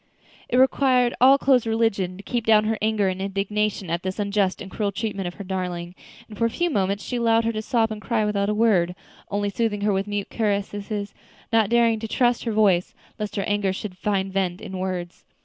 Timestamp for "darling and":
5.43-6.35